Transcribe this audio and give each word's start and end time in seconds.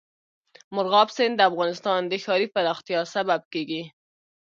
مورغاب 0.73 1.07
سیند 1.15 1.35
د 1.37 1.41
افغانستان 1.51 2.01
د 2.07 2.13
ښاري 2.23 2.47
پراختیا 2.55 2.99
سبب 3.15 3.41
کېږي. 3.53 3.83